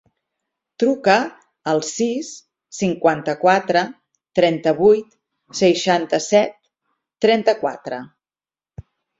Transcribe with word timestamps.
Truca 0.83 1.17
al 1.73 1.81
sis, 1.89 2.31
cinquanta-quatre, 2.79 3.85
trenta-vuit, 4.41 5.15
seixanta-set, 5.63 6.59
trenta-quatre. 7.27 8.05